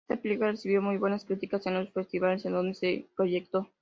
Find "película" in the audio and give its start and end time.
0.19-0.49